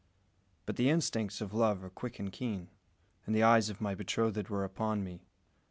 [0.65, 2.69] But the instincts of love are quick and keen,
[3.27, 5.21] and the eyes of my betrothed were upon me.